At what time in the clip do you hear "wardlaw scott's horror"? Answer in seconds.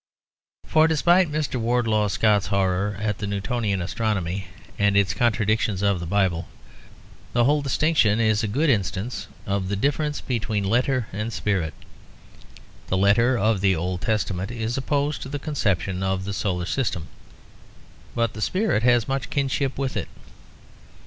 1.59-2.97